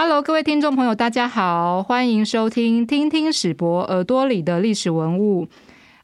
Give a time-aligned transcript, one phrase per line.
[0.00, 5.44] Hello，各位听众朋友，大家好，欢迎收听《听听史博耳朵里的历史文物》。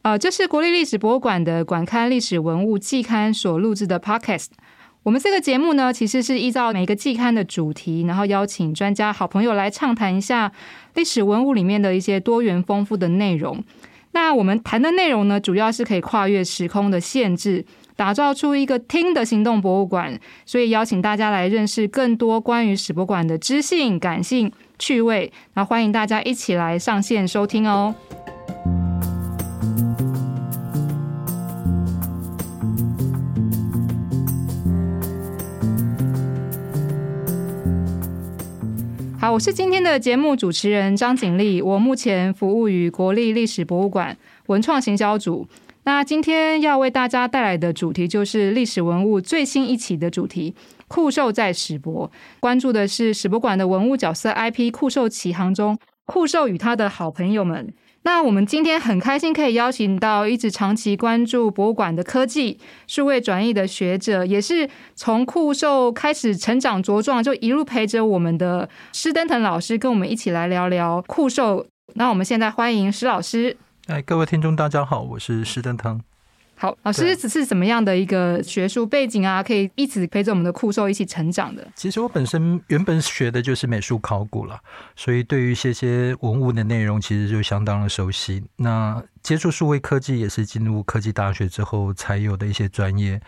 [0.02, 4.48] 呃，这是国立历史博物馆的馆刊历史文物季刊所录制的 Podcast。
[5.04, 10.50] 我们这个节目呢，其实是依照每个季刊的主题，然后邀请专家、好朋友来畅谈一下
[10.94, 13.62] 历史文物里面的一些多元丰富的内容。
[14.10, 17.64] 那我们谈的内容呢，主要是可以跨越时空的限制。
[17.96, 25.32] 打造出一个听的行动博物馆，所以邀请大家来认识更多关于史博馆的知性、感性、趣味。
[25.54, 27.94] 那欢迎大家一起来上线收听哦。
[39.20, 44.14] 好，我是今天的节目主持人张景丽，我目前服务于国立历史博物馆
[44.46, 45.46] 文创行销组。
[45.86, 50.54] 那今天要为大家带来的主题就是历史文物最新一期的主题——
[50.88, 52.10] 酷兽在史博。
[52.40, 57.72] 关注的是史博馆的文物角色 IP“ 酷兽启航”中酷兽与他的好朋友们。
[58.06, 71.66] 那我们今天很开心可以邀请到一直长期关注博物馆的科技、数位转译的学者，也是从酷兽开始成长茁壮，就一路陪着我们的施登腾老师，跟我们一起来聊聊酷兽。
[71.94, 73.56] 那我们现在欢迎施老师。
[73.86, 76.00] 哎，各位听众，大家好，我是石登腾。
[76.56, 79.42] 好，老师只是怎么样的一个学术背景啊？
[79.42, 81.68] 可以一直陪着我们的酷兽一起成长的。
[81.74, 84.58] 其实我本身原本学的就是美术考古了，
[84.96, 88.42] 所以对于一些些文物的内容，其实就相当的熟悉。
[88.56, 93.20] 那接触数位科技也是进入科技大学之后才有的一些专业。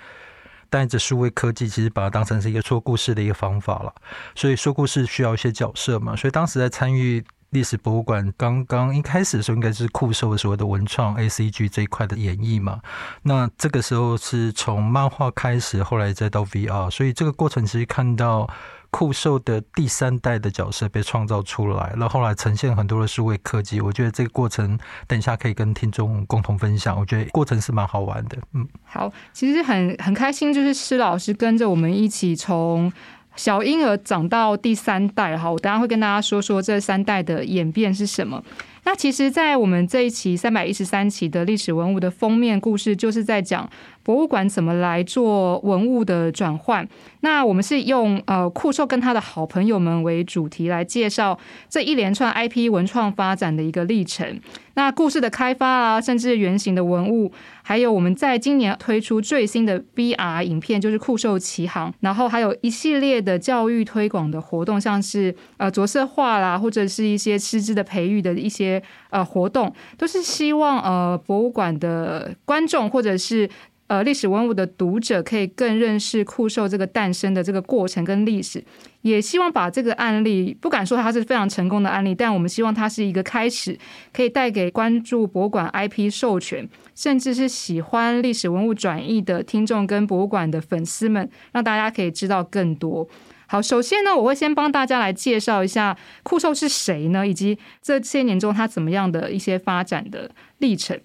[0.70, 3.94] 带着数位科技，其实把它当成是一个说故事的一个方法了。
[4.34, 7.22] 所以说故事需要一些角色嘛，所以当时在参与。
[7.50, 12.80] 历史博物馆刚刚一开始的时候，应该是酷兽所谓的文创 A C G 这一块的演绎嘛。
[13.22, 18.48] 那这个时候是从漫画开始，后来再到 V R，所以这个过程其实看到
[18.90, 23.80] 酷兽的第三代的角色被创造出来，然后后来呈现很多的数位科技。
[23.80, 26.98] 我觉得这个过程等一下可以跟听众共同分享。
[26.98, 28.36] 我觉得过程是蛮好玩的。
[28.54, 32.92] 嗯，好，其实很很开心，就是施老师跟着我们一起从。
[33.36, 38.42] 小婴儿长到第三代，哈，我等下会跟大家说说这三代的演变是什么。
[38.84, 43.68] 那其实，在我们这一期三百一十三期的历史文物的封面故事，就是在讲。
[44.04, 46.86] 博物馆怎么来做文物的转换？
[47.22, 51.36] 那我们是用呃酷兽跟他的好朋友们为主题来介绍
[51.68, 54.40] 这一连串 IP 文创发展的一个历程。
[54.74, 57.32] 那故事的开发啊，甚至原型的文物，
[57.68, 73.50] 还有我们在今年推出最新的 VR 影片，就是酷兽奇航，然后还有一系列的教育推广的活动，像是呃着色画啦，或者是一些师资的培育的一些呃活动，都是希望呃博物馆的观众或者是。
[73.88, 78.64] 呃，历史文物的读者可以更认识酷兽这个诞生的这个过程跟历史，
[79.02, 83.78] 也希望把这个案例，不敢说它是非常成功的案例，但我们希望它是一个开始，
[84.12, 93.08] 可以带给关注博物馆 IP 授权，甚至是喜欢历史文物转译的听众跟博物馆的粉丝们，让大家可以知道更多。
[93.46, 101.00] 好，首先呢，我会先帮大家来介绍一下酷兽是谁呢，以及这些年中它怎么样的一些发展的历程。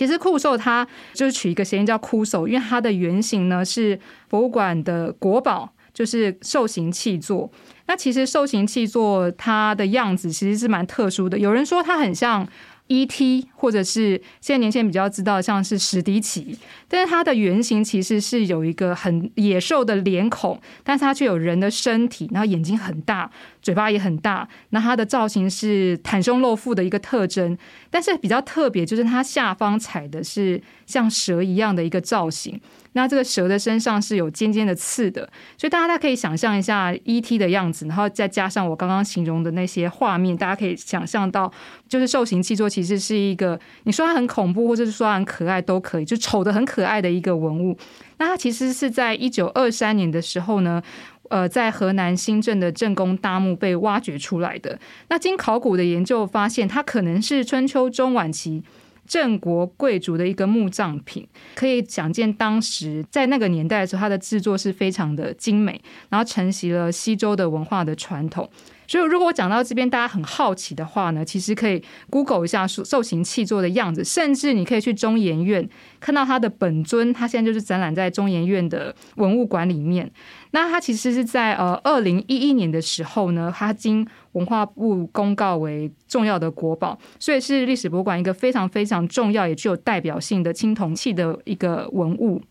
[0.00, 7.52] 其实酷兽它就是取一个谐音叫酷兽，因为它的原型呢是博物馆的国宝，就是兽形器座。
[7.86, 12.48] 那其实兽形器座它的样子其实是蛮特殊的，有人说它很像。
[12.90, 13.46] E.T.
[13.54, 16.58] 或者是现在年轻人比较知道，像是史迪奇，
[16.88, 23.30] 但是它的原型其实是有一个很野兽的脸孔，但是它却有人的身体，然后眼睛很大，
[23.62, 27.56] 嘴巴也很大，那它的造型是袒胸露腹的一个特征，
[27.90, 32.60] 但是比较特别就是它下方踩的是像蛇一样的一个造型。
[32.92, 37.38] 那这个蛇的身上是有尖尖的刺的，所以大家大家可以想象一下 E.T.
[37.38, 41.52] 的样子，然后再加上我刚刚形容的那些画面，大家可以想象到，
[41.88, 47.76] 就是兽形器座其实是一个，你说它很恐怖，或者是说很可爱都可以，就丑的很可爱的一个文物。
[48.18, 50.82] 那它其实是在一九二三年的时候呢，
[51.28, 54.78] 呃，在河南新郑的正宫大墓被挖掘出来的。
[55.08, 58.62] 那经考古的研究发现，它可能是春秋中晚期。
[59.10, 61.26] 郑国贵族的一个墓葬品，
[61.56, 65.80] 可以想见当时在那个年代的时候，它的制作是非常的精美，
[66.10, 68.48] 然后承袭了西周的文化的传统。
[68.90, 75.68] 所以，如果我讲到这边，大家很好奇的话呢，其实可以 Google 一下兽形器座的样子，甚至你可以去中研院
[76.00, 80.10] 看到它的本尊，它现在就是展览在中研院的文物馆里面。
[80.50, 92.42] 那它其实是在呃二零一一年的时候呢，它经文化部公告为重要的国宝，所以是历史博物馆一个非常非常重要也具有代表性的青铜器的一个文物。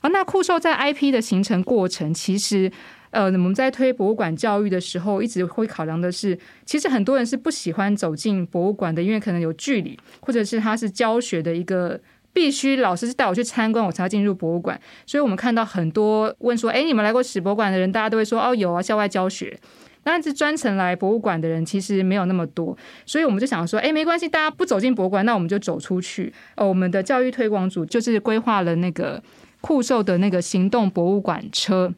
[0.00, 2.70] 而那酷兽在 IP 的形成过程，其实。
[3.10, 12.00] 呃，我们在推博物馆教育的时候，一直会考量的是，其实很多人是不喜欢走进博物馆的，因为可能有距离，或者是它是教学的一个
[12.32, 14.78] 必须老师是带我去参观，我才要进入博物馆。
[15.06, 19.58] 所以我们看到很多问说，哎，你们来过史博物馆的人，大家都会说，哦，有啊，校外教学。
[20.02, 26.32] 但是专程来博物馆的人其实没有那么多，所以我们就想说，哎，没关系，大家不走进博物馆，那我们就走出去。
[26.54, 29.20] 哦，我们的教育推广组就是规划了那个
[29.60, 31.92] 酷兽的那个行动博物馆车。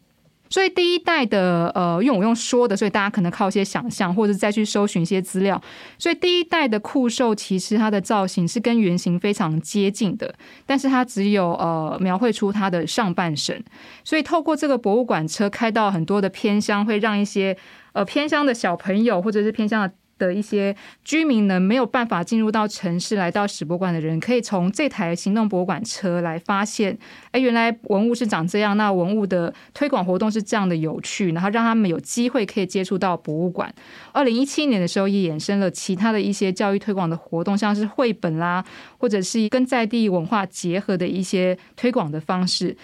[0.50, 5.60] 所以第一代的呃，因为我用说的，所以大家可能靠一些想象，或者再去搜寻一些资料。
[5.98, 10.34] 所以第一代的酷兽其实它的造型是跟原型非常接近的，
[10.66, 13.64] 但是它只有呃描绘出它的上半身。
[14.04, 17.56] 所以透过这个博物馆车开到很多的偏乡，会让一些。
[17.94, 20.74] 呃，偏乡的小朋友或者是偏乡的的一些
[21.04, 26.98] 居民呢，没有办法进入到城市，来到史博馆的人，可以从这台行动博物馆车来发现，
[27.30, 33.72] 哎，原来文物是长这样，那文物的推广活动是这样的有趣，然后让他们有机会可以接触到博物馆。
[34.12, 38.64] 二零一七年的时候，也衍生了其他的一些教育推广的活动，像是绘本啦，
[38.98, 42.76] 或者是跟在地文化结合的一些推广的方式。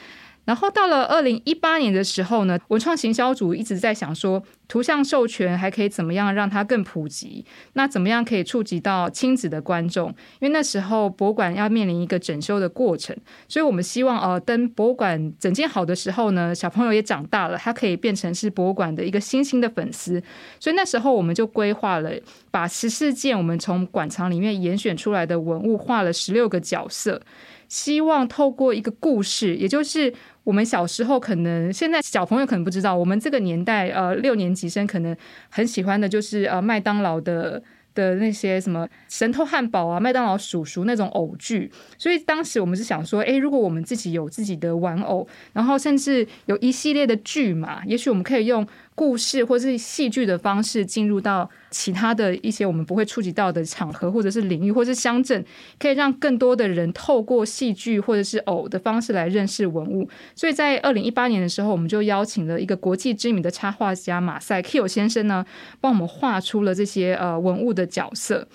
[0.44, 7.44] 然后到了二零一八年的时候呢，文创行销组一直在想说，图像授权还可以怎么样让它更普及？
[7.72, 10.08] 那怎么样可以触及到亲子的观众？
[10.40, 13.16] 因为那时候博物馆要面临一个整修的过程，
[13.48, 20.22] 所以我们希望呃，等博物馆整建好的时候呢，小朋友也长大了，他可以变成是博物馆的一个新兴的粉丝。
[20.60, 22.10] 所以那时候我们就规划了，
[22.50, 27.22] 把十四件我们从馆藏里面严选出来的文物画了十六个角色，
[27.68, 30.12] 希望透过一个故事，也就是。
[30.44, 35.16] 我们小时候可能，现在小朋友可能不知道，我们这个年代，呃，六年级生可能
[35.48, 37.62] 很喜欢的就是呃麦当劳的
[37.94, 41.70] 的那些什么神偷汉堡啊，麦当劳叔叔那种偶剧。
[41.96, 48.66] 所以当时我们是想说，诶，如果我们自己有自己的玩偶，然后甚至有一系列的剧嘛，也许我们可以用。
[48.96, 55.44] 故事或是戏剧的方式进入到其他的一些我们不会触及到的场合，或者是领域，或是乡镇，
[55.80, 60.08] 可以让更多的人透过戏剧或者是偶的方式来认识文物。
[60.36, 65.44] 所以在二零一八年的时候，我们就邀请了一个国际知名的插画家马赛 Q 先生呢，
[65.80, 68.46] 帮我们画出了这些呃文物的角色，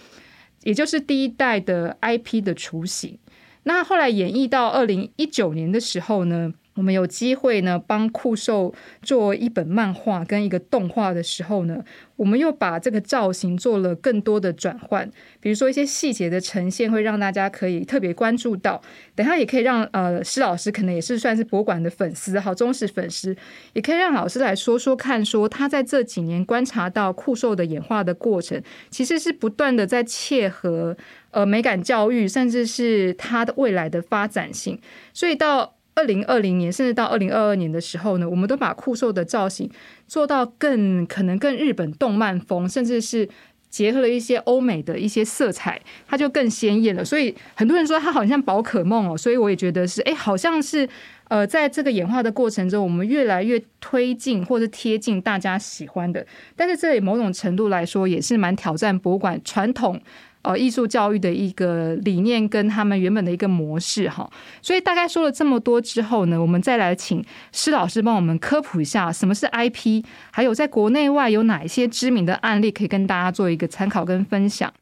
[0.63, 3.19] 也就是第一代的 IP 的雏形。
[3.63, 6.53] 那后来演绎到二零一九年的时候呢？
[6.80, 11.84] 我们有机会呢，帮酷兽做一本漫画跟一个动画的时候呢，
[12.16, 15.12] 我们又把这个造型做了更多的转换，
[15.42, 18.81] 比如说一些细节的呈现，会让大家可以特别关注到。
[19.14, 23.36] 等下也可以让呃施老师可能也是算是博物馆的粉丝，好忠实粉丝，
[23.74, 30.96] 也可以让老师来说说看，说他在这几年观察到酷兽的演化的过程，其实是不断的在切合
[31.32, 34.80] 呃美感教育，甚至是它的未来的发展性，
[35.14, 35.75] 所以到。
[36.00, 39.69] 二零二零年，甚至到二零二二年的时候呢，我们都把酷兽的造型
[40.07, 43.28] 做到更可能更日本动漫风，甚至是
[43.69, 47.04] 结合了一些欧美的一些色彩，它就更鲜艳了。
[47.04, 50.88] 所以很多人说它好像宝可梦哦，所以我也觉得是，哎，好像是
[51.28, 56.25] 呃，在这个演化的过程中，我们越来越推进或者贴近大家喜欢的。
[56.56, 60.01] 但是这里某种程度来说，也是蛮挑战博物馆传统。
[60.41, 64.29] 呃，艺术教育的一个理念跟他们原本的一个模式哈，
[64.62, 74.74] 所以大概说了这么多之后呢，我们再来请施老师帮我们科普一下什么是 IP，还有在国内外有哪一些知名的案例可以跟大家做一个参考跟分享。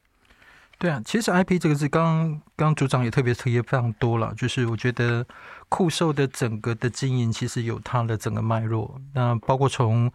[0.78, 5.26] 对啊，其实 IP 这个字，刚刚刚组长也特别特别非常多了，就是我觉得
[5.68, 10.08] 酷兽的整个的经营其实有它的整个脉络，那包括从。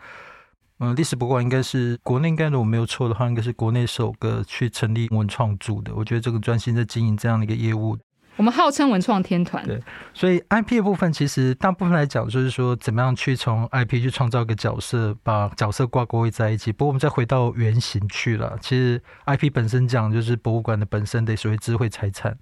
[0.83, 5.95] 嗯，历史博物馆应该是国内，应该如果没有错的话，应该是国内首个去成立文创组的。
[5.95, 7.97] 我觉得这个专心在经营这样的一个业务。
[8.35, 9.79] 我们号称文创天团，对，
[10.11, 16.71] 所以 IP 的部分其实大部分来讲，就是说怎么样去从 IP 去创造一个角色，把角色挂钩在一起。
[16.71, 22.35] 不过我们再回到原型去了，其实 IP 本身讲就是博物馆的本身的所谓智慧财产。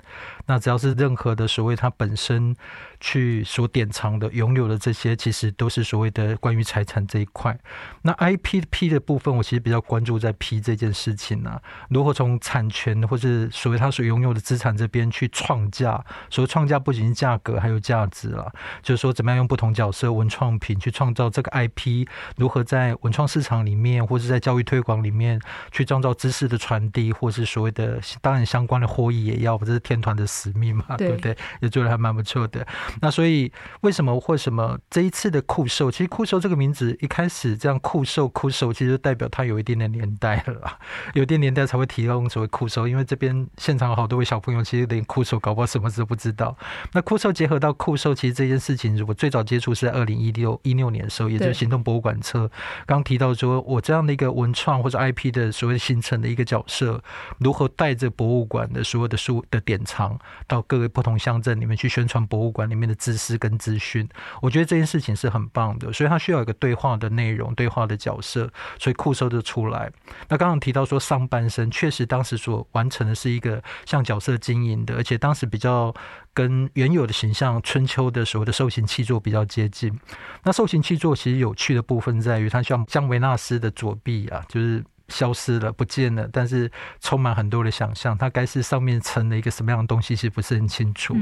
[0.45, 2.55] 那只要是任何的所谓它本身
[3.01, 7.59] 去所典藏的、拥有的这些，其实都是所谓的关于财产这一块。
[8.03, 15.69] 那 IP P 的部分，我其实比较关注在 P 这件事情啊，如何从产权或是所谓他所拥有的资产这边去创。
[15.71, 18.51] 价，所谓创价不仅是价格，还有价值了。
[18.83, 22.05] 就是说，怎么样用不同角色文创品去创造这个 IP，
[22.35, 25.39] 如何在文创市场里面，或者在教育推广里面
[25.71, 31.35] 去创造知识的传递，或是所谓的当然相关的获益也要，这是天团的使命嘛，对不对？
[31.61, 32.67] 也做的还蛮不错的。
[32.99, 40.79] 那所以为什么或什么这一次的酷兽，其实酷兽这个名字一开始这样酷兽酷兽，其实代表它有一定的年代了，
[41.13, 46.57] 有一定年代才会提到所谓酷兽，因为这边现场有好多位小朋友，其实连酷兽搞不好什么都不知道。
[46.93, 52.49] 那酷兽结合到酷兽，其实这件事情，我最早接触是在二零一六一六年的时候，也就是行动博物馆车。
[52.85, 57.03] 刚提到说，我这样的一个文创或者 IP 的所谓形成的一个角色，
[57.39, 60.17] 如何带着博物馆的所有的书的典藏
[60.47, 64.09] 到各个不同乡镇里面去宣传博物馆里面面的知识跟资讯，
[64.41, 69.91] 我觉得这件事情是很棒的，所以它需要一个对话的内容、对话的角色，所以酷搜就出来。
[70.27, 75.93] 那刚刚提到说上半身，确实当时所完成的是一个像角色经营的，而且当时比较
[76.33, 79.95] 跟原有的形象春秋的所谓的兽形器作比较接近。
[80.43, 84.83] 那兽形器作其实有趣的部分在于，它像像维纳斯的左臂啊，就是。
[85.11, 88.17] 消失了，不见了，但是充满很多的想象。
[88.17, 91.15] 它该是上面成了一个什么样的东西，其实不是很清楚。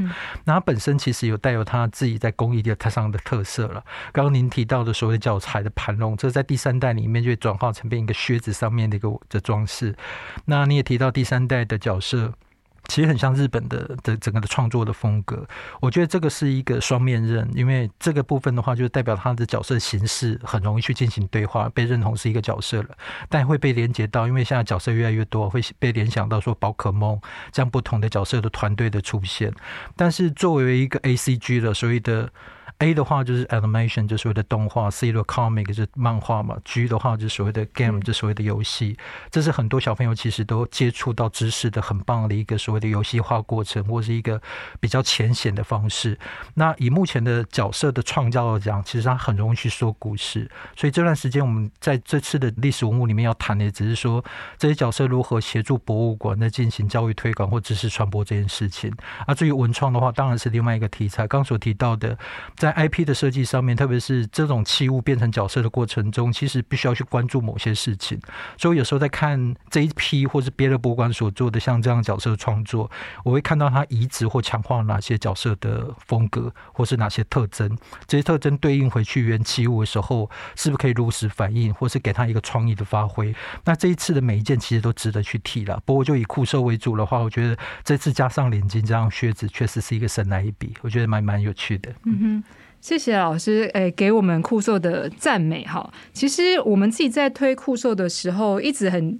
[0.45, 3.83] 那它本身其实有带有它自己在工艺的它上的特色了。
[4.13, 9.95] 刚刚您提到的所谓的教材的盘龙，这在第三代里面就转化成变一个靴子上面的一个的装饰。
[10.45, 12.33] 那你也提到第三代的角色。
[12.89, 15.47] 其实很像日本的的整个的创作的风格，
[15.79, 22.89] 我觉得这个是一个双面刃，因为这个部分的话，就代表他的角色形式很容易去进行对话，被认同是一个角色了，
[23.29, 29.53] 但会被连接到，因为现在角色越来越多，会被联想到说宝可梦这样不同的角色的团队的出现，
[29.95, 32.29] 但是作为一个 A C G 的所以的。
[32.79, 38.97] A 的话就是 animation，就所谓的动画；C 的 comic 就是漫画嘛；G 的话就是所谓的 game，就所谓的游戏。
[39.29, 44.41] 这是很多小朋友其实都接触到知识的很棒的一个所谓的游戏化过程，或是一个
[44.79, 46.17] 比较浅显的方式。
[46.53, 50.49] 那以目前的角色的创造来讲，其实他很容易去说故事。
[50.77, 54.23] 所以这段时间我们在这次的历史文物里面要谈的，只是说
[54.57, 58.89] 这些角色如何协助博物馆在进行教育推广或知识传播这件事情。
[59.27, 61.27] 而至于文创的话，当然是另外一个题材。
[61.27, 62.17] 刚所提到的，
[62.55, 68.19] 在在 IP 的设计上面，特别是这种器物变成角色的过程中，其实必须要去关注某些事情。
[68.57, 72.89] 所以有时候在看这一批或是别的博物馆所做的像这样角色创作，
[73.23, 77.75] 我会看到它移植或强化哪些角色的风格，或是哪些特征。
[78.05, 83.33] 这些特征对应回去原器物的时候，是不是可以如实反映，或是给他一个创意的发挥？
[83.65, 85.81] 那这一次的每一件其实都值得去提了。
[85.85, 91.91] 不过就以酷兽为主的话，我觉得这次加上领巾这样靴子，确实是一个神来一笔，我觉得蛮蛮有趣的。
[92.03, 92.43] 嗯哼。
[92.81, 95.91] 谢谢老师，诶，给我们酷兽的赞美哈。
[96.13, 99.19] 其实我们自己在推酷兽的时候，一直很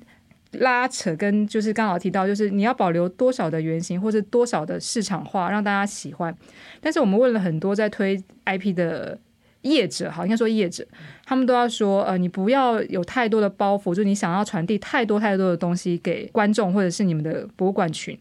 [0.53, 6.35] 拉扯，跟就是刚好提到，就是你要保留多少的原型，或者多少的市场化，让大家喜欢。
[6.79, 9.19] 但是我们问了很多在推 IP 的
[9.63, 10.87] 业者，哈，应该说业者，
[11.25, 18.17] 他们都要说，呃，你不要有太多的包袱，就你想要传递太多太多的东西给观众，或者是你们的博物馆群。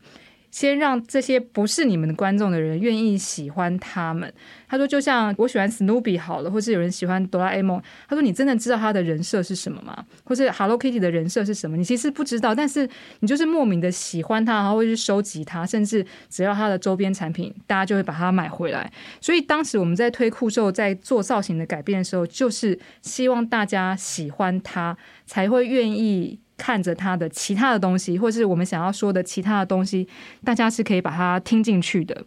[0.51, 4.33] 先让这些不是你们的观众的人愿意喜欢他们。
[4.69, 7.81] 他说，就像我喜欢 Snoopy 好了，或是有人喜欢哆啦 A 梦。
[8.09, 10.05] 他说，你真的知道他的人设是什么吗？
[10.25, 11.77] 或是 Hello Kitty 的人设是什么？
[11.77, 12.89] 你其实不知道，但是
[13.21, 18.91] 你就是莫名的喜欢他，然后会去收集他，甚至只要他的周边产品，大家就会把它买回来。
[19.21, 26.39] 所以当时我们在推酷兽在做造型的改变的时候，就是希望大家喜欢他，才会愿意。
[26.59, 30.07] 看着他的其他的东西，或是我们想要说的其他的东西，
[30.45, 32.25] 大家是可以把它听进去的。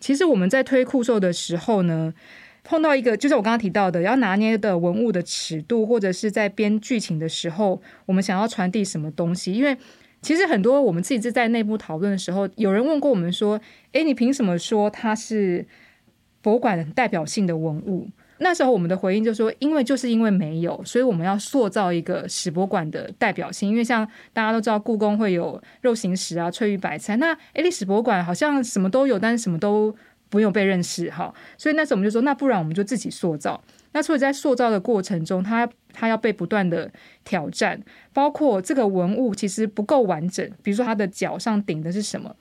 [0.00, 2.12] 其实我们在推酷兽的时候呢，
[2.64, 9.52] 碰到一个就是我刚刚提到的，要拿捏的文物的尺度，或者是在编剧情的时候，我们想要传递什么东西。
[9.52, 9.76] 因为
[10.22, 13.60] 其实很多我们自己在内部讨论的时候，有人问过我们说
[13.92, 15.66] ：“诶，你凭什么说它是
[16.40, 23.68] 博物馆代表性的文物？”那时候我们的回应就说，因为就是因为没有，所以我们要塑造一个史博馆的代表性。
[23.68, 29.94] 因为像大家都知道，故宫会有肉形石啊、翠玉白菜，那诶历史博物馆好像什么都有，但是什么都
[30.28, 31.34] 不用被认识哈。
[31.56, 33.62] 所以那时候我们就说，那不然我们就自己塑造。
[33.92, 36.90] 那所以在塑造的过程中，它它要被不断的
[37.24, 42.36] 挑战，包括这个文物其实不够完整，比如说它的脚上顶的是什么。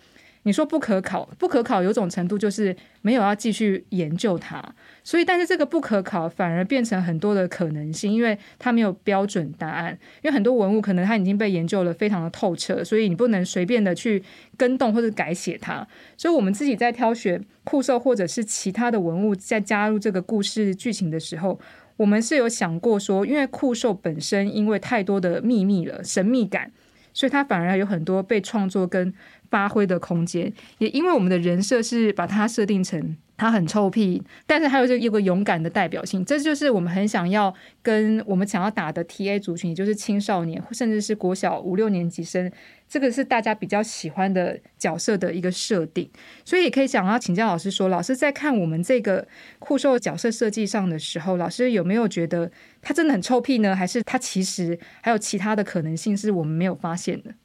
[0.48, 4.64] 你说不可考，不可考有种程度就是没有要继续研究它，
[5.04, 9.92] 所以但是这个不可考反而变成很多的可能性，因为它没有标准答案。
[10.24, 14.24] 因为很多文物可能它已经被研究了非常的透彻，所以你不能随便的去
[14.56, 15.86] 跟动或者改写它。
[16.16, 21.60] 所以我们自己在挑选酷兽或者是其他的文物，在加入这个故事剧情的时候，
[21.98, 26.72] 我们是有想过说，因为酷兽本身因为太多的秘密了、神秘感，
[27.12, 29.14] 所以它反而有很多被创作跟。
[29.50, 42.52] 发挥的空间，也因为我们的人设是把它设定成他很臭屁，但是他又是有个勇敢的代表性，这就是我们很想要跟我们想要打的 T A 族群，也就是青少年，甚至是国小五六年级生，
[42.90, 46.10] 这个是大家比较喜欢的角色的一个设定。
[46.44, 49.28] 所以也可以想要请教老师说，老师在看我们这个
[49.60, 52.52] 酷兽角色设计上的时候，老师有没有觉得
[52.82, 53.76] 他真的很臭屁呢？
[53.76, 57.36] 还是他其实还有其他的可能性是我们没有发现的？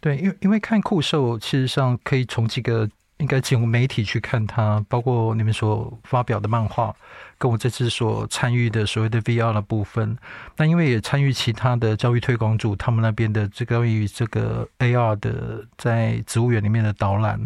[0.00, 2.88] 对，因为因为看酷兽，其实上可以从几个。
[3.18, 6.94] 应该进入媒体去看它，包括你们所发表的漫画，
[7.38, 10.14] 跟我这次所参与的所谓的 VR 的部分。
[10.58, 17.40] 那因为也参与其他的教育推广组，他们那边的这个关于这个 AR 的在植物园里面的导览，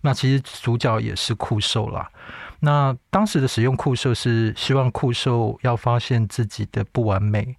[0.00, 2.10] 那其实主角也是酷兽啦。
[2.60, 7.54] 那当时的使用酷兽是希望酷兽要发现自己的不完美，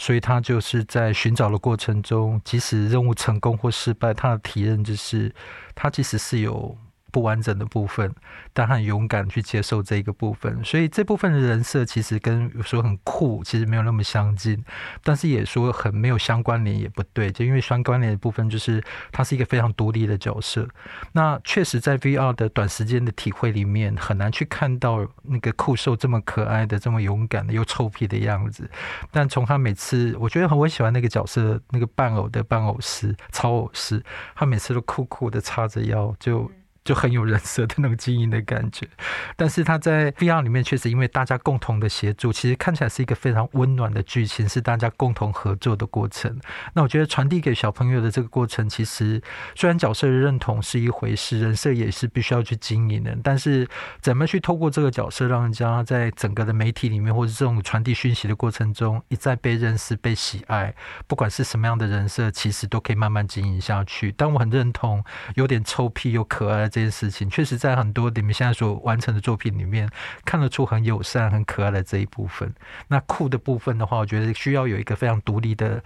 [0.00, 5.30] 所以他就是在寻找的过程中，即使任务成功或失败，他的体验就是
[5.74, 6.74] 他其实是有。
[7.10, 8.14] 不完整的部分，
[8.52, 14.64] 但他很勇敢去接受这一个部分，所以这部分的人设其实跟有时候很酷，其实没有那么相近，
[15.02, 20.68] 但是也说很没有相关联也不对，就因为相关联的部分就是他是一个非常独立的角色。
[21.12, 28.70] 那确实在 VR 的短时间的体会里面，很难去看到那个酷兽这么可爱的、这么勇敢的又臭屁的样子。
[29.10, 34.02] 但从他每次，我觉得很我喜欢那个角色，那个伴偶的伴偶师、超偶师，
[34.34, 36.50] 他每次都酷酷的叉着腰就。
[36.82, 38.88] 就很有人设的那种经营的感觉，
[39.36, 46.40] 但是他在 VR 里面确实因为大家共同的协助，其实看起来是一个非常温暖的剧情，是大家共同合作的过程。
[46.72, 49.20] 那我觉得传递给小朋友的这个过程，其实
[49.54, 53.68] 虽然角色的认同是一回事，人设也是必须要去经营的，但是
[54.00, 60.74] 怎么去透过这个角色，让人家在整个的媒体里面或者这种传递讯息的过程中，一再被认识、被喜爱，
[61.06, 64.12] 不管是什么样的人设，其实都可以慢慢经营下去。
[64.16, 66.70] 但我很认同，有点臭屁又可爱。
[66.70, 69.88] 这件事情确实在很多你们现在所完成的作品里面
[70.24, 72.52] 看得出很友善、很可爱的这一部分。
[72.88, 75.82] 那酷的部分的话，我觉得需要有一个非常独立的。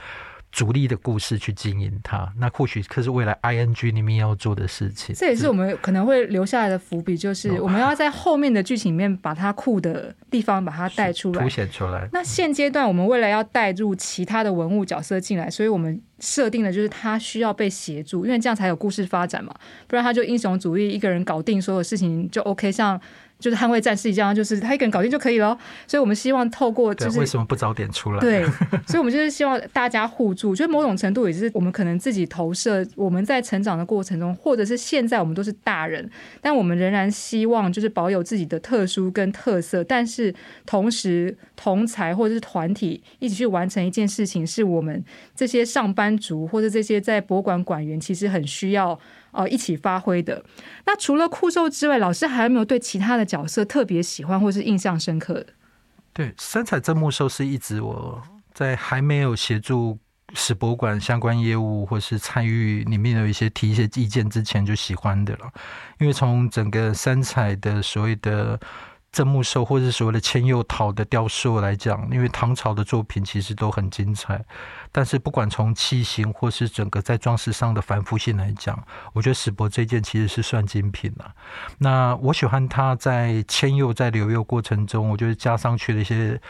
[0.54, 5.12] 主力的故事去经营它，那或许可是未来 I N G 里面要做的事情。
[5.12, 12.08] 这也是我们可能会留下来的伏笔，就是我们要在后面的剧情里面把它酷的地方把它带出来、凸显出来。
[12.12, 19.52] 那现阶段我们未来要带入其他的文物角色进来，所以我们设定的就是他需要被协助，因为这样才有故事发展嘛，
[19.88, 23.00] 不然他就英雄主义一个人搞定所有事情就 OK，像。
[23.38, 25.56] 就是捍卫战士一样，就是他一个人搞定就可以了。
[25.87, 28.21] 所以我们希望透过，就是为什么不早点出来？
[28.21, 28.45] 对，
[28.87, 30.54] 所以我们就是希望大家互助。
[30.54, 36.08] 就某种程度也是我们可能自己投射，我们在成长的过程中，或者是现在我们都是大人，
[36.41, 45.04] 但我们仍然希望就是保有自己的特殊跟特色，但是同时同才或者是团体一起去完成一件事情，是我们
[45.35, 48.99] 这些上班族或者这些在博物馆馆员其实很需要。
[49.34, 50.42] 哦，一起发挥的。
[50.86, 55.47] 那除了酷兽之外，老师还有没有对其他的角色特别喜欢或是印象深刻的？
[56.12, 59.99] 对，三彩真木兽是一直我在还没有协助
[60.32, 65.50] 史博物馆相关业务或是参与里面有一些提一些意见之前就喜欢的了。
[65.99, 68.58] 因为从整个三彩的所谓的。
[69.14, 74.44] 真木兽或者所谓的千釉陶的雕塑来讲，因为唐朝的作品其实都很精彩，
[74.97, 78.80] 但是不管从器型或是整个在装饰上的繁复性来讲，
[79.13, 81.35] 我觉得史博这件其实是算精品了。
[81.78, 86.41] 那我喜欢它在千釉在留釉过程中，我觉得加上去的一些。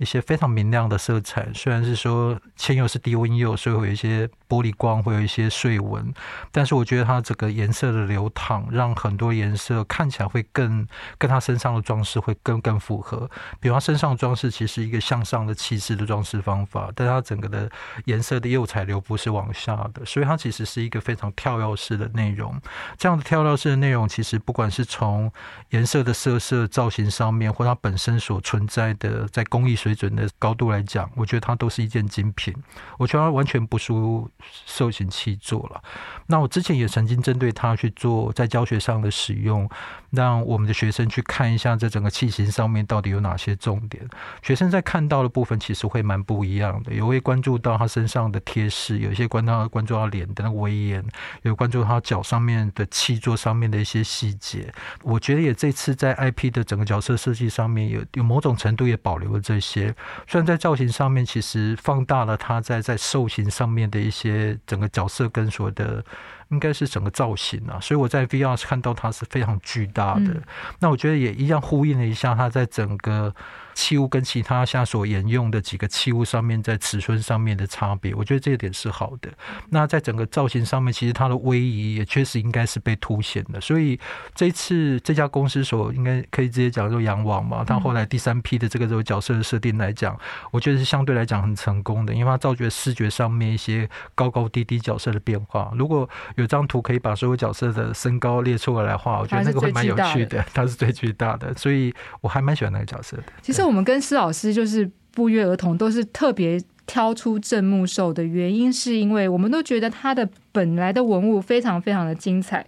[0.00, 6.14] 一些非常明亮的色彩，虽然是说铅釉是低温釉，所以会有一些玻璃光，会有一些碎纹，
[6.50, 13.30] 但是我觉得它整个颜色的流淌，让很多颜色看起来会更跟它身上的装饰会更更符合。
[13.60, 17.70] 比方身上装饰其实一个向上的气势的装饰方法，但它整个的
[18.06, 22.60] 颜色的釉彩流不是往下的，所以它其实是一个非常跳跃式的内容。
[22.98, 25.30] 这样的跳跃式的内容，其实不管是从
[25.68, 29.90] 颜色的色色造型上面，或它本身所存在的在工艺水。
[30.00, 32.54] 准的高度来讲，我觉得它都是一件精品。
[32.96, 34.30] 我觉得它完全不输
[34.64, 35.82] 兽形器做了。
[36.26, 39.68] 那我之前也曾经针对它去做在教学上的使用，
[40.08, 44.08] 让我们的学生去看一下这整个器型上面到底有哪些重点。
[44.42, 51.02] 学生在看到的部分其实会蛮不一样的，也会关注到他身上的贴饰，有一些关到关注到脸的那个威严，
[51.42, 54.70] 有关注他脚上面的器座上面的一些细节。
[55.02, 59.94] 我觉得也这次在 IP 的整个角色设计上面有有某种程度也保留了这些。
[60.28, 66.04] 虽然在造型上面，其实放大了他在在兽形上面的一些整个角色跟所谓的，
[66.50, 70.36] 应该是整个造型啊，所以我在 VR 看到它是非常巨大的。
[70.80, 73.34] 那我觉得也一样呼应了一下他在整个。
[73.80, 79.30] 器物跟其他下所沿用的几个器物上面在尺寸上面的差别，我觉得这一点是好的。
[79.70, 83.58] 那在整个造型上面，其实它的威仪也确实应该是被凸显的。
[83.58, 83.98] 所以
[84.34, 90.14] 这次这家公司所应该可以直接讲说杨王嘛，他后来第三批的这个这个角色的设定来讲，
[90.50, 95.72] 我觉得是相对来讲很成功的，因为它造觉视觉上面一些高高低低角色的变化。
[95.74, 100.44] 如果有张图可以把所有角色的身高列出来的话，我觉得那个会蛮有趣的。
[100.52, 103.24] 它是最巨大的，所以我还蛮喜欢那个角色的。
[103.40, 112.66] 其实我我们跟施老师就是不约而同，都是特别挑出镇木兽的原因，是因为我们都觉得它的本来的文物非常非常的精彩。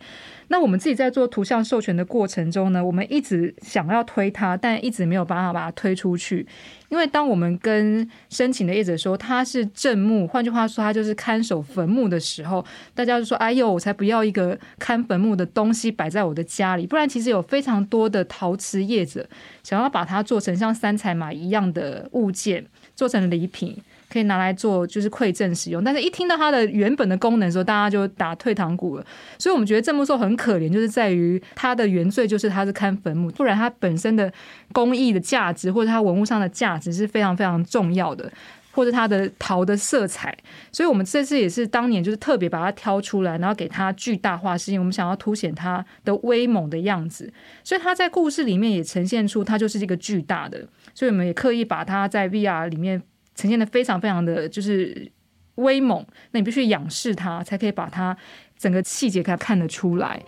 [0.49, 6.47] 那我们自己在做图像授权的过程中呢，我们一直想要推它，但一直没有办法把它推出去。
[6.91, 12.63] 因为当我们跟申请的业者说他是正墓，换句话说他就是看守坟墓的时候，
[12.95, 19.27] 大家就说：“哎呦，我才不要一个看坟墓的东西摆在我的家里。”不然，其实有非常多的陶瓷业者
[19.63, 23.75] 想要把它做成像三彩马一样的物件，做成礼品。
[24.13, 29.07] 可以拿来做就是馈赠使用，但是一听到它的原本的功能的时候，大家就打退堂鼓了。
[29.39, 34.31] 所以我们觉得镇木兽很可怜，就是在于它的原罪就是它是看坟墓，不然它本身的
[34.73, 38.31] 工艺的价值或者它文物上的价值是非常非常重要的，
[38.73, 40.37] 或者它的陶的色彩。
[40.71, 47.33] 所以我们这次也是当年就是特别把它挑出来，然后给它巨大化，是因为我们想要凸显它的威猛的样子。
[47.65, 53.03] 所以它在故事里面也呈现出它就是一个巨大的，所以我们也刻意把它在 VR 里面。
[53.35, 55.11] 呈现的非常非常的就是
[55.57, 58.17] 威猛，那你必须仰视它，才可以把它
[58.59, 60.23] 整个细节给它看得出来。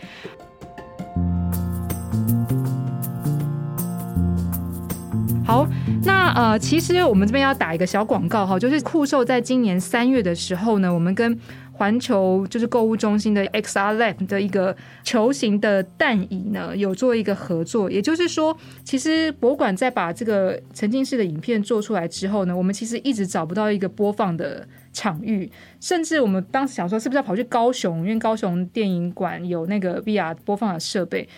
[5.47, 5.69] 好，
[6.05, 11.39] 那呃，其实我们这边要打一个小广告哈，就是酷兽在今年三月的时候呢，我们跟
[11.77, 17.91] 环球就是购物中心的 XR Lab 的一个球形的蛋椅呢，有做一个合作。
[17.91, 31.29] 也就是说，其实博物馆在把这个沉浸式的影片做出来之后呢，我们其实一直找不到一个播放的场域，甚至我们当时想说，是不是要跑去高雄，因为高雄电影馆有那个 VR 播放的设备。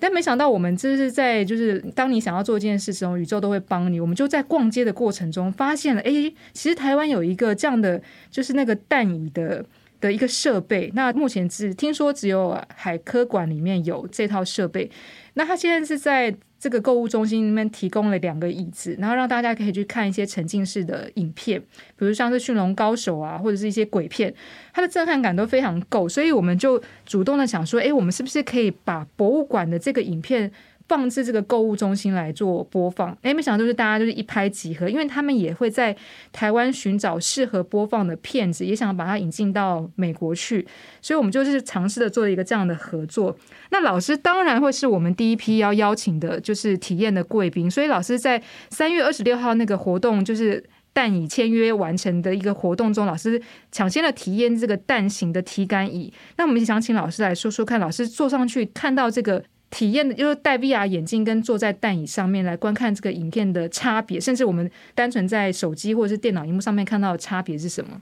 [0.00, 4.00] 但没想到，我们这是在就是当你想要做一件事时候，宇宙都会帮你。
[4.00, 6.10] 我们就在逛街的过程中发现了，哎，
[6.52, 9.64] 其实台湾有一个这样的，就是那个弹椅的
[10.00, 10.90] 的一个设备。
[10.94, 14.90] 那目前只听说只有海科馆里面有这套设备。
[15.34, 16.34] 那它现在是在。
[16.60, 21.58] 这个购物中心里面提供了两个椅子，然后让大家可以去看一些沉浸式的影片，
[21.96, 24.32] 比如像是驯龙高手啊，或者是一些鬼片，
[24.74, 30.52] 它的震撼感都非常够，所以我们就主动的想说，哎，我们是不是可以把博物馆的这个影片？
[30.90, 35.96] 放置这个购物中心来做播放，哎，没想到就是大家就是一拍即合，因为他们也会在
[36.32, 40.66] 台湾寻找适合播放的片子，也想把它引进到美国去，
[41.00, 43.36] 所以我们就是尝试的做了一个这样的合作。
[43.70, 47.70] 那老师当然会是我们第一批要邀请的，就是体验的贵宾。
[47.70, 50.60] 所以老师在三月二十六号那个活动，就是
[50.92, 56.12] 蛋椅签约完成的一个活动中，老师抢先的体验这个蛋形的体感椅。
[56.36, 59.44] 那我们想请老师来说说看，老师坐上去看到这个。
[59.70, 68.00] 体验的就是戴 VR 眼镜跟坐在蛋椅上面来观看这个影片的差别，甚至我们单纯在手机或者是电脑荧幕上面看到的差别是什么？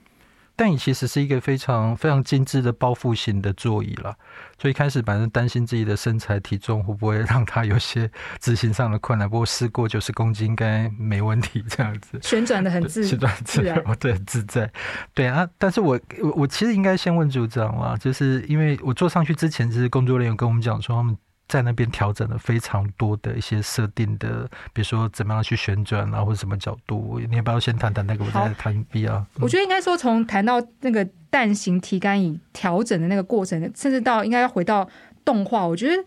[0.55, 4.13] 蛋椅其实是一个非常非常精致的包覆型的座椅了，
[4.61, 14.69] 所以一开始反正担心自己的身材体重会不会让他有些执行上的困难，不过试过九十公斤应该没问题，这样子旋转的很自 旋转自然，对，自在。
[15.13, 21.15] 对啊，但是我我我其实应该先问组长啦，就是因为我坐上去之前，其实工作人员跟我们讲说他们。
[21.49, 28.23] 在那边调整了非常多的一些设定的，比如说怎么样去旋转啊，或者什么角度，你要不要先谈谈那个？
[28.23, 29.25] 我再谈 B 啊。
[29.39, 34.87] 我觉得应该说从谈到那个蛋形提杆椅调整的那个过程，甚至到应该要回到
[35.25, 36.03] 动画，我觉得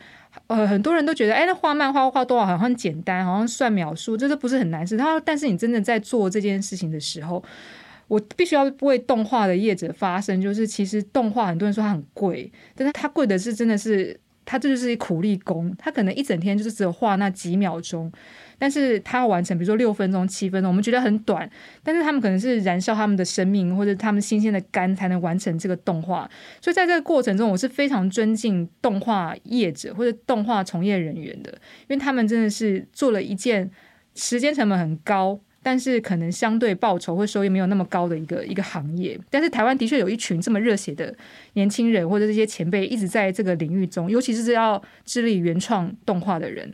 [0.47, 4.97] 呃很多人都觉得，哎，那画漫画画多少好像很简单，好像算秒数，这都不是很难事。
[4.97, 7.43] 他但是你真的在做这件事情的时候，
[8.07, 14.17] 我必须要为动画的业者发声，就是其实动画很多人说它很贵，但是它贵的是真的是。
[14.45, 18.11] 他这就是一苦力工，他可能一整天就是只有画那几秒钟，
[18.59, 21.49] 但是他要完成，比如说六分钟、七分钟，我们觉得很短，
[21.83, 26.29] 但是他们可能是燃烧他们的生命或者他们新鲜的肝才能完成这个动画。
[26.61, 31.51] 所以在这个过程中，我是非常尊敬动画业者或者动画从业人员的，
[31.89, 33.71] 因为他们真的是做了一件
[34.15, 35.41] 时间成本很高。
[35.63, 41.15] 但是可能相对报酬或收益没有那么高的一个一个行业，但是台湾的确有一群这么热血的
[41.53, 46.73] 年轻人或者这些前辈一直在这个领域中，尤其是要致力原创动画的人。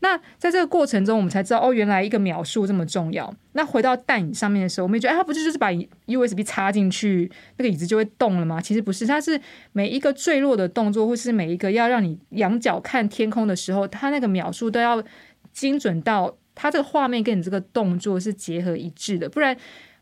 [0.00, 3.34] 那在这个过程中，我们才知道哦，原来一个秒数这么重要。
[3.52, 5.70] 那回到蛋椅上面的时候，我们也觉得哎，它不是就是把
[6.06, 8.60] USB 插进去，那个椅子就会动了吗？
[8.60, 9.40] 其实不是，它是
[9.72, 15.02] 每一个坠落的动作，或是每一个要让你仰角看天空的时候，它那个秒数都要
[15.52, 16.36] 精准到。
[16.56, 19.56] 它这个画面跟你这个动作是结合一致的，不然。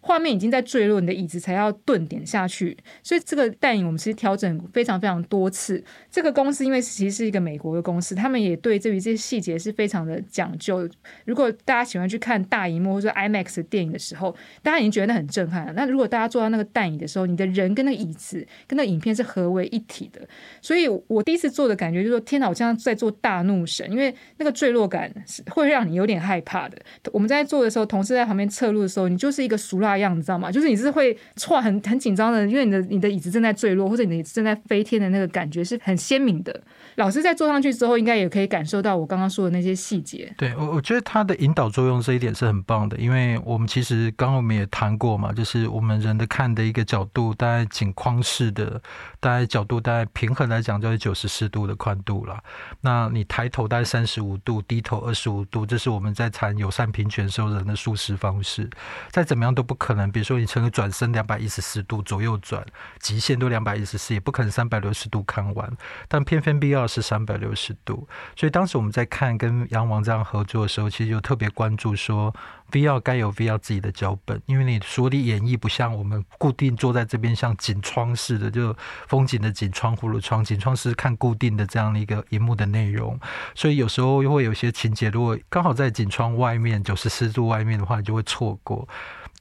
[0.06, 5.82] 画面已经在坠落，你的椅子才要顿点下去，所以这个带影我们其实调整非常非常多次。
[6.10, 10.86] 这个公司因为其实是一个美国的公司，他们也对这于这些细节是非常的讲究。
[11.24, 15.72] 如果大家喜欢去看大荧幕或者 IMAX 电影的时候，大家已经觉得那很震撼了。
[15.72, 20.20] 那如果大家坐到那个带影的时候，你的人跟那个椅子跟那影片是合为一体的。
[20.60, 26.76] 所以我第一次做的感觉就是说，天哪，我像在做大怒神，因为那个坠落感是会让你有点害怕的。
[27.10, 29.93] 我们在做的时候，同事在旁边侧录的时候，你就是一个熟辣。
[29.98, 30.50] 样，你知道吗？
[30.50, 36.60] 就是你是会错很很紧张的，因为你的你的椅子正在坠落，或者你的椅子正在飞天的那个感觉是很鲜明的。
[36.96, 40.32] 老师在坐上去之后，应该也可以感受到我刚刚说的那些细节。
[40.36, 48.80] 对我，我觉得它的引导作用这一点是很棒的，因为我们其实刚刚我们也谈过嘛，就是我们人的看的一个角度，大概景框式的，
[49.20, 52.42] 大概角度大概平衡来讲就是九十四度的宽度了。
[52.80, 58.68] 那你抬头大概三十五度，低头二十五度，这是我们在谈友善平权时候人的舒适方式。
[59.10, 62.64] 再怎么样都不可能，比如说你成个转身两百一十四度左右转，
[63.00, 65.70] 极限都两百一十四，也不可能三百六十度看完。
[66.08, 72.34] 但偏偏必要是三百六十度，所以当时我们在看跟杨王这样合作的时候，其实就特别关注说
[72.72, 83.18] ，V R 该有 V R 自己的脚本，因为你所里演绎不像我们固定坐在这边像景窗似的，就风景的景窗、户的窗，景窗是看固定的这样的一个荧幕的内容，
[83.54, 88.88] 所以有时候又会有些情节，如果刚好在景窗外面九十四度外面的话，你就会错过，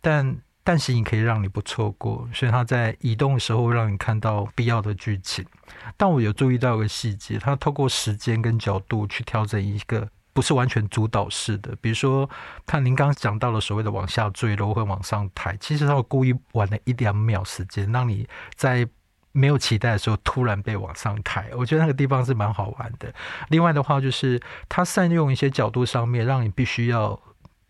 [0.02, 0.38] 但。
[0.66, 5.46] 但是你可以让你不错过，所以他在移动的时候让你看到必要的剧情。
[5.98, 12.30] 但我有注意到一个细节，他透过时间跟角度去调整一个不是完全主导式的，比如说
[12.66, 18.88] 看您刚讲到了所谓的往下坠落或往上抬，其实他故意晚了一两秒时间，让你在
[19.34, 21.50] 没有期待的时候突然被往上抬。
[21.58, 23.14] 我觉得那个地方是蛮好玩的。
[23.50, 27.20] 另外的话，就是他善用一些角度上面，让你必须要。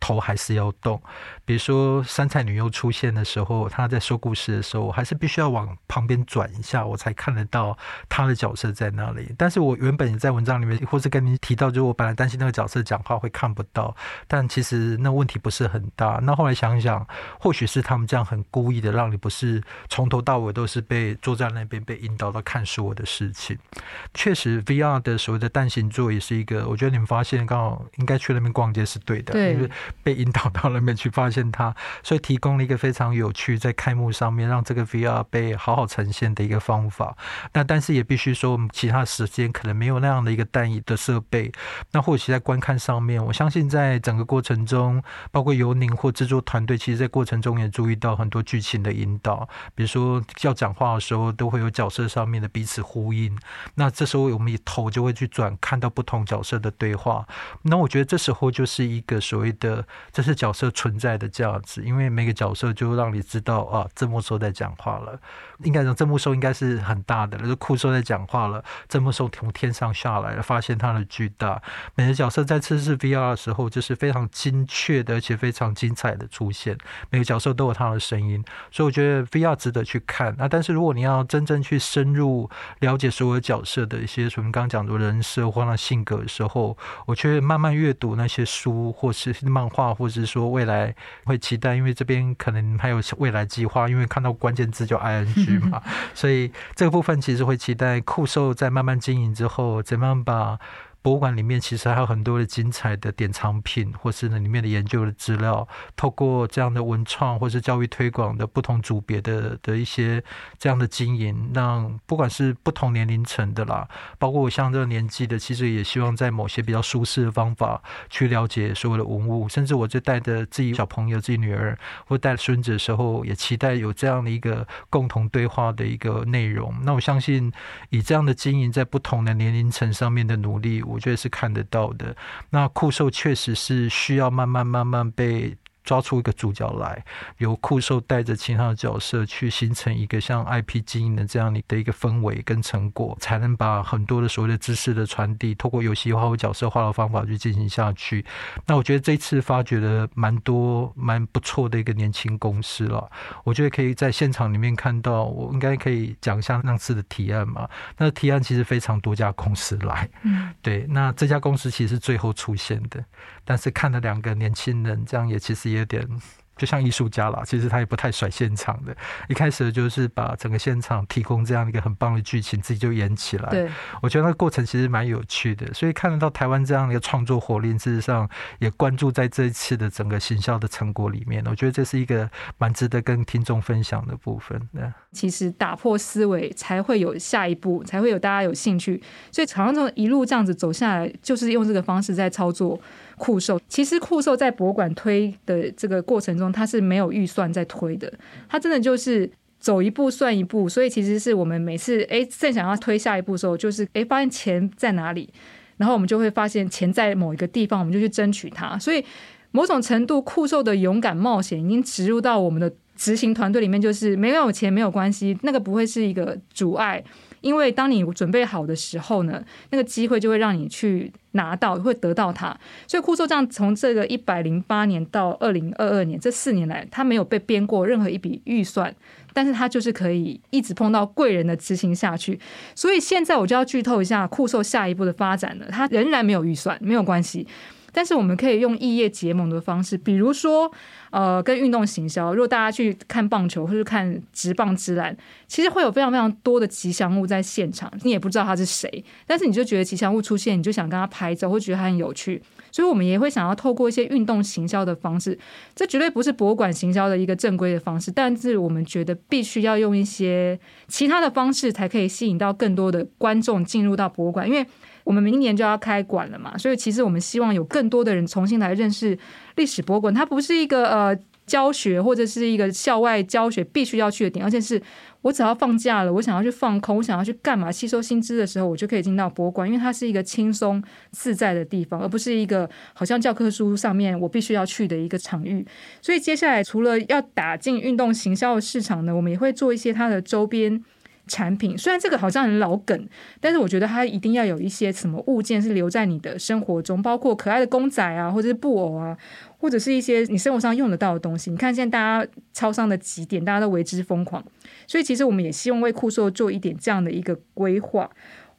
[0.03, 1.01] 头还是要动，
[1.45, 7.77] 比如说三菜女优出现的时候，她在说故事的时候，我还是必须要往旁边转一下，我才看得到
[8.09, 9.33] 她的角色在那里。
[9.37, 13.95] 但是我原本在文章里面，或是跟您提到，就我本来担心那个角色讲话会看不到，
[14.27, 16.19] 但其实那问题不是很大。
[16.21, 17.07] 那后来想想，
[17.39, 23.57] 或许是他们这样很故意的，让你不是从头到尾都是被坐在那边被引导到看所有的事情。
[24.13, 29.53] 确实，VR 的所谓的蛋形座也是一个，我觉得你们发现刚好应该去那边逛街是对的，对。
[30.01, 37.15] 被引导到那边去发现它，所以提供了一个非常有趣在开幕上面让这个 VR 被好好呈现的一个方法。
[37.53, 41.51] 那但是也必须说，我们其他时间可能没有那样的一个单一的设备。
[41.91, 45.01] 那或许在观看上面，我相信在整个过程中，
[45.31, 49.47] 包括由您或制作团队，其实在过程中也注意到很多剧情的引导。
[49.75, 53.37] 比如说要讲话的时候，都会有角色上面的彼此呼应。
[53.75, 57.25] 那这时候我们一头就会去转，看到不同角色的对话。
[57.61, 59.82] 那我觉得这时候就是一个所谓的。
[60.11, 65.19] 这是角色存在的价值，因为每个角色就让你知道啊，郑木寿在讲话了。
[65.63, 68.63] 应该讲郑木寿应该是很大的，就是库寿在讲话了。
[68.87, 71.61] 郑木寿从天上下来了，发现他的巨大。
[71.95, 76.77] 每个角色在测试 VR 的时候，就是非常精确的，而且非常精彩的出现。
[77.09, 80.35] 每个角色都有他的声音，所以我觉得 VR 值得去看。
[80.37, 89.63] 那但是如果你要真正去深入了解所有角色的一些，我们刚讲的人设或那性格的时候，我却慢慢阅读那些书或是漫。
[89.73, 95.81] 话，或者是说未来会期待，因为这边可能还有未来计划，因为看到关键字叫 ing 嘛，
[96.13, 100.59] 所以这个部分其实会期待酷兽在慢慢经营之后，怎么样把。
[101.03, 105.67] 博物馆里面其实还有很多的精彩的典藏品，或是呢里面的研究的资料。
[105.97, 110.23] 透过这样的文创或是教育推广的不同组别的的一些
[110.57, 113.85] 这样的经营，让不管是不同年龄层的啦，
[114.17, 119.49] 包括我像这个年纪的，其实也希望在某些比较舒适的方法去了解所有的文物。
[119.49, 126.73] 甚至我就带着自己小朋友、自己女儿或带孙子的时候，也期待有这样的一个共同对话的一个内容。
[126.83, 127.51] 那我相信
[127.89, 130.81] 以这样的经营，在不同的年龄层上面的努力。
[130.93, 132.15] 我觉得是看得到的。
[132.49, 135.57] 那酷兽确实是需要慢慢慢慢被。
[135.83, 137.03] 抓出一个主角来，
[137.37, 148.25] 由酷兽带着其他的角色去形成一个像 IP 经营的这样的一个氛围跟成果，才能把很多的所谓的知识的传递，透过游戏化或角色化的方法去进行下去。
[148.65, 153.09] 那我觉得这次发掘的蛮多蛮不错的一个年轻公司了。
[153.43, 157.69] 我觉得可以在现场里面看到，我应该可以讲一下那次的提案嘛。
[157.97, 160.85] 那提案其实非常多家公司来，嗯，对。
[160.89, 163.03] 那这家公司其实是最后出现的。
[163.45, 166.07] 但是看了两个年轻人，这样也其实有点
[166.55, 168.95] 就像艺术家啦，其实他也不太甩现场的。
[169.27, 173.49] 一开始就是把整个现场提供这样一个很棒的剧情，自己就演起来。
[173.49, 173.67] 对，
[174.03, 175.73] 我觉得那个过程其实蛮有趣的。
[175.73, 181.43] 所以看得到台湾这样的一个创作活力，事实上也关注在这一次的整个行销的成果里面。
[181.47, 184.69] 我觉得这是一个蛮值得跟听众分享的部分。
[185.11, 189.01] 其实打破思维才会有下一步，才会有大家有兴趣。
[189.31, 192.79] 所以常常一路这样子走下来，就是用这个方式在操作。
[193.17, 198.11] 酷兽其实酷兽在博物馆推的这个过程中，它是没有预算在推的，
[198.49, 200.67] 它真的就是走一步算一步。
[200.67, 205.29] 所以其实是我们每次哎正想要推下一步的时候，就是哎发现钱在哪里，
[205.77, 208.77] 然后我们就会发现钱在某一个地方，我们就去争取它。
[208.79, 209.03] 所以
[209.51, 217.03] 某种程度酷兽的勇敢冒险已经植入到我们的执行团队里面，就是没有钱没有关系，那个不会是一个阻碍。
[217.43, 222.57] 因为当你准备好的时候呢，那个机会就会让你去拿到，会得到它。
[222.87, 228.95] 所以酷兽这样从这个一百零八年到二零二二年这四年来，它没有被编过任何一笔预算，
[229.33, 232.39] 但是它就是可以一直碰到贵人的执行下去。
[232.73, 237.45] 所以现在我就要剧透一下酷兽下一步的发展了，它仍然没有预算，没有关系。
[237.93, 240.69] 但是我们可以用异业结盟的方式，比如说，
[241.11, 242.33] 呃，跟运动行销。
[242.33, 245.15] 如果大家去看棒球或者看直棒之篮，
[245.47, 252.41] 其实会有非常非常多的吉祥物在现场，你也不知道他是谁，但是你就觉得吉祥物出现，你就想跟他拍照，会觉得他很有趣。
[252.71, 255.37] 所以我们也会想要透过一些运动行销的方式，
[255.75, 264.65] 这绝对不是博物馆行销的一个正规的方式，但是我们觉得必须要用一些其他的方式，才可以吸引到更多的观众进入到博物馆，因为。
[265.03, 269.17] 我们明年就要开馆了嘛，所以其实我们希望有更多的人重新来认识
[269.55, 270.13] 历史博物馆。
[270.13, 274.81] 它不是一个呃教学或者是一个校外教学必须要去的点，而且是
[275.21, 285.65] 我只要放假了，我想要去放空，我想要去干嘛吸收新知的时候，我就可以进到博物馆，因为它是一个轻松自在的地方，而不是一个好像教科书上面我必须要去的一个场域。
[286.01, 290.81] 所以接下来除了要打进运动行销的市场呢，我们也会做一些它的周边。
[291.27, 293.07] 产品虽然这个好像很老梗，
[293.39, 299.17] 但是我觉得它一定要有一些什么物件是留在你的生活中，包括可爱的公仔啊，或者是布偶啊，
[299.57, 301.49] 或者是一些你生活上用得到的东西。
[301.49, 304.43] 你看现在大家超商的几点，大家都为之疯狂，
[304.85, 308.09] 所以其实我们也希望为酷兽做一点这样的一个规划。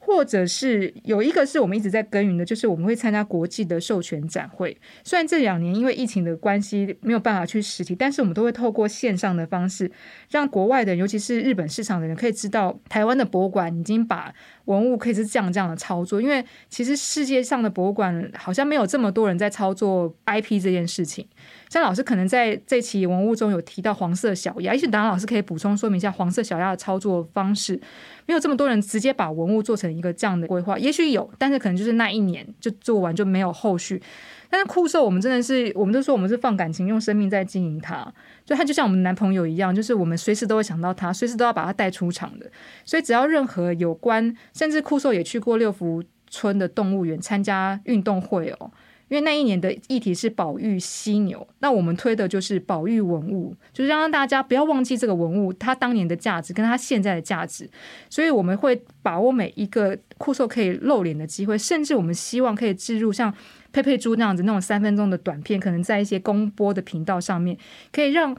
[0.05, 4.77] 或者是有一个是我们一直在耕耘的，就是我们会参加国际的授权展会。
[5.03, 9.91] 虽然这两年因为疫情的关系没有办法去实体，但是我们都会透过线上的方式，
[10.29, 14.31] 让国外的，尤其是日本市场的人，可以知道台湾的博物馆已经把
[14.65, 16.21] 文物可以是这样这样的操作。
[16.21, 21.27] 因为其实世界上的博物馆好像没有这么多人在操作 IP 这件事情。
[21.69, 27.79] 像老师可能在这期文物中有提到黄色小鸭，也许达老师可以补充说明一下黄色小鸭的操作方式。
[28.27, 34.01] 没有这么多人直接把文物做成一个这样的规划，也许有，但是可能就是那一年就做完就没有后续。
[34.49, 38.11] 但是酷兽，我们真的是，我们都说我们是放感情、用生命在经营它，
[38.45, 42.49] 就它就像我们男朋友一样，就是我们随时都会想到他，随时都要把它带出场的。
[42.85, 48.71] 所以只要任何有关，甚至酷兽也去过六福村的动物园参加运动会哦。
[49.07, 57.69] 因为那一年的议题是保育犀牛，那我们推的就是保育文物，就是让大家不要忘记这个文物它当年的价值跟它现在的价值，
[58.09, 63.31] 所以我们会把握每一个酷兽可以露脸的机会，甚至我们希望可以置入像
[63.71, 67.55] 佩佩猪那样子那种三分钟的短片，可能在一些公播的频道上面，
[67.91, 68.35] 可以让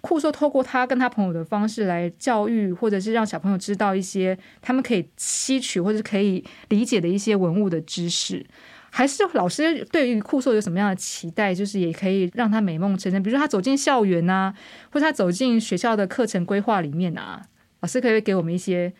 [0.00, 8.46] 酷兽透过他跟他朋友的方式来教育，或者是让小朋友知道一些他们可以吸取或者是可以理解的一些文物的知识。
[8.90, 11.54] 还是老师对于酷兽有什么样的期待？
[11.54, 14.52] 就是也可以让他美梦成真，比如说他走进校园啊，
[14.90, 17.40] 或者他走进学校的课程规划里面啊，
[17.80, 18.92] 老师可以给我们一些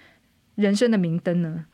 [0.55, 1.65] 人生的明灯呢。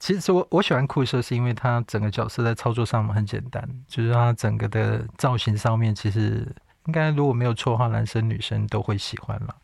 [0.00, 6.44] 其实我我喜欢酷兽，是因为他整个角色在操作上很简单，就是他整个的造型上面，其实
[6.86, 9.54] 应该如果没有错的话，男生女生都会喜欢了。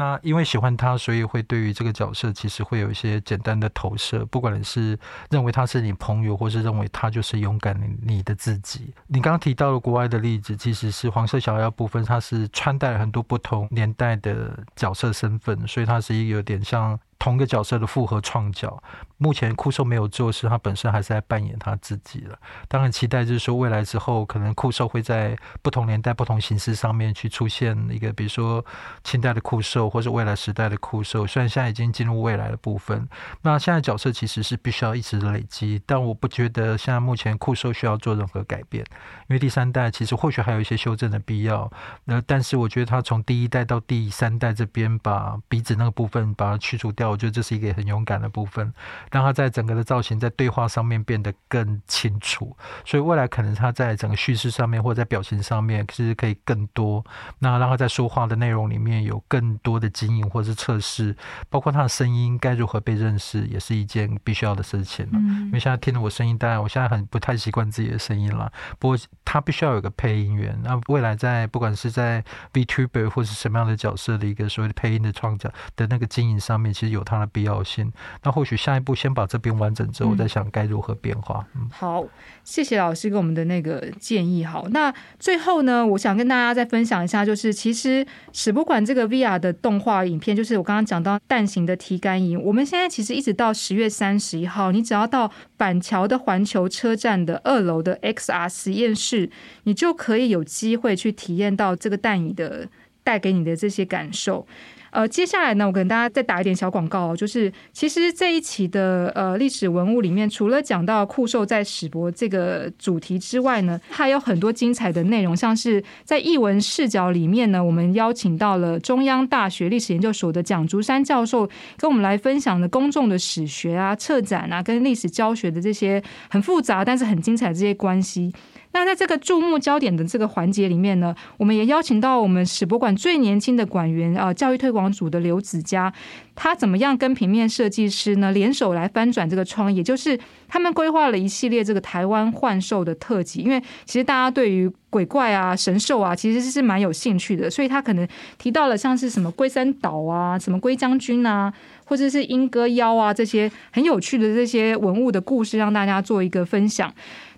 [0.00, 8.94] 那因为喜欢他，所以会对于这个角色其实会有一些简单的投射，不管是认为他是你朋友，或是认为他就是勇敢你的自己。
[9.08, 16.98] 你刚刚提到了国外的例子，其实是黄色小妖部分，它是穿戴很多不同年代的角色身份，所以它是一个有点像。
[17.20, 18.82] 同个角色的复合创角，
[19.18, 22.36] 目前酷兽没有做，是他本身还是在扮演他自己了。
[22.66, 28.64] 当然，期待就是说未来之后，可能酷兽会在不同年代、不同形式上面去出现一个，比如说
[29.04, 31.26] 清代的酷兽，或者未来时代的酷兽。
[31.26, 33.06] 虽然现在已经进入未来的部分，
[33.42, 38.82] 那现在角色其实是必须要一直累积，但我不觉得现在目前酷兽需要做任何改变，
[39.28, 41.70] 因为第三代其实或许还有一些修正的必要。
[42.04, 47.09] 那但是我觉得他从第一代到第三代这边，把鼻子那个部分把它去除掉。
[47.10, 48.72] 我觉得这是一个很勇敢的部分，
[49.10, 52.56] 让他在整个的造型在对话上面变得更清楚。
[52.84, 57.04] 所以未来可能他在整个叙事上面或者在表情上面，其实可以更多。
[57.40, 61.16] 那让他在说话的内容里面有更多的经营或者是测试，
[61.48, 65.18] 包括他的声音该如何被认识，也是一件必须要的事情了。
[65.18, 68.52] 因为现在听着我声音，当然我现在很不太习惯自己的声音了。
[68.78, 70.58] 不过他必须要有个配音员。
[70.62, 77.92] 那未来在不管是在 VTuber 或是什么样的角色的一个所谓的配音的创造的那个经营上面，其实有它的必要性。
[78.22, 81.46] 那或许下一步先把这边完整之后，再想该如何变化。
[81.54, 82.04] 嗯，好，
[82.44, 84.44] 谢谢老师给我们的那个建议。
[84.44, 99.30] 好，那最后呢，我想跟大家再分享一下，就是其实史博馆这个 VR 的动画影片，就是我刚刚讲到蛋形的提杆营，我们现在其实一直到十月三十一号，你只要到板桥的环球车站的二楼的 XR 实验室，
[99.64, 102.68] 你就可以有机会去体验到这个蛋椅的
[103.02, 104.46] 带给你的这些感受。
[104.90, 128.32] 呃，接下来呢，我跟大家再打一点小广告，就是其实这一期的呃历史文物里面，除了讲到酷兽在史博这个主题之外呢，还有很多精彩的内容，像是在译文视角里面呢，我们邀请到了中央大学历史研究所的蒋竹山教授，跟我们来分享的公众的史学啊、策展啊，跟历史教学的这些很复杂但是很精彩的这些关系。
[128.72, 135.92] 那在这个注目焦点的这个环节里面呢，我们也邀请到我们史博馆最年轻的馆员啊，教育推广组的刘子佳，
[136.36, 139.82] 他怎么样跟平面设计师呢联手来翻转这个创意？
[139.82, 148.06] 就是他们规划了一系列这个台湾幻兽的特辑，因为其实大家对于鬼怪啊、神兽啊，其实是蛮有兴趣的，所以他可能
[148.38, 151.52] 提到了像是什么龟山岛啊、什么龟将军啊，
[151.84, 156.92] 或者是莺歌妖啊这些很有趣的这些文物的故事，让大家做一个分享。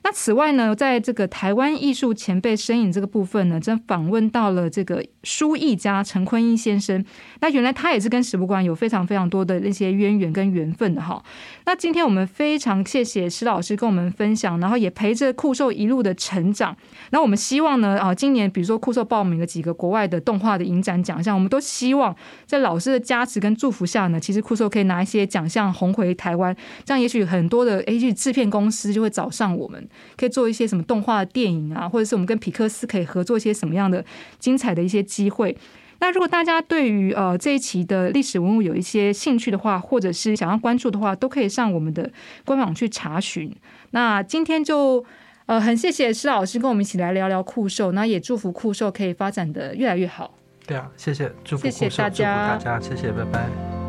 [0.04, 7.04] 那此外呢，在这个台湾艺术前辈身影这个部分呢，真访问到了这个书艺家陈坤一先生。
[7.40, 11.22] 那原来他也是跟史博馆有非常非常多的那些渊源跟缘分的哈。
[11.66, 16.76] 那今天我们非常谢谢史老师跟我们分享，然后也陪着酷兽一路的成长。
[17.10, 26.54] 那我们希望呢，啊，今年比如说酷兽报名了几个国外的动画的影展奖项，我们都希望在老师的加持跟祝福下呢，其实酷兽可以拿一些奖项红回台湾。
[26.84, 29.88] 这样也许很多的 A G 制片公司就会找上我们。
[30.16, 34.04] 可以做一些什么动画电影啊，或者是我们跟皮克斯可以合作一些什么样的
[34.38, 35.56] 精彩的一些机会。
[36.00, 42.10] 那如果大家对于呃这一期的历史文物有一些兴趣的话，或者是想要关注的话，都可以上我们的
[42.44, 43.54] 官网去查询。
[43.92, 45.04] 那今天就
[45.46, 50.34] 呃很谢谢施老师跟我们一起来聊聊酷兽，那也祝福酷兽可以发展的越来越好。
[50.66, 53.81] 对啊，谢谢，祝福谢谢大家，大家，谢谢，拜拜。